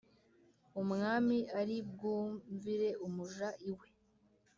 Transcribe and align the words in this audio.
Umwami 0.81 1.37
ari 1.59 1.75
bwumvire 1.89 2.89
umuja 3.05 3.47
i 3.69 3.71
we 3.77 3.87